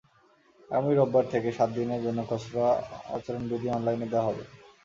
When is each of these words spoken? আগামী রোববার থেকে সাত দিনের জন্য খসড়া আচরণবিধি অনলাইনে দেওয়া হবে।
আগামী 0.69 0.91
রোববার 0.93 1.25
থেকে 1.33 1.49
সাত 1.57 1.69
দিনের 1.77 2.01
জন্য 2.05 2.19
খসড়া 2.29 2.67
আচরণবিধি 3.15 3.67
অনলাইনে 3.71 4.07
দেওয়া 4.11 4.27
হবে। 4.27 4.43